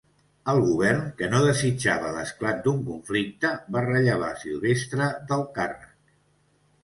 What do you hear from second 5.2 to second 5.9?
del càrrec.